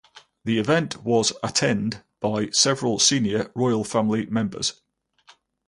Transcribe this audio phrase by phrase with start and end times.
[0.45, 4.81] The event was attend by several senior Royal Family members.